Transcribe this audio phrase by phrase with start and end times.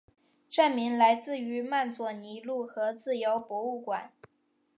[0.49, 4.11] 站名来自于曼佐尼路和自由博物馆。